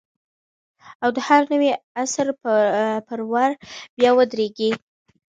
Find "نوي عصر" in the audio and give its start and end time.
1.53-2.27